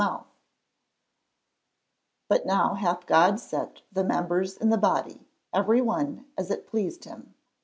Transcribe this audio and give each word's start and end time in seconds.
[Verse: 0.01 0.19
"But 2.27 2.47
now 2.47 2.73
hath 2.73 3.05
God 3.05 3.39
set 3.39 3.83
the 3.91 4.03
members 4.03 4.57
in 4.57 4.69
the 4.71 4.77
body, 4.79 5.27
every 5.53 5.79
one 5.79 6.25
as 6.35 6.49
it 6.49 6.65
pleased 6.65 7.03
him." 7.03 7.35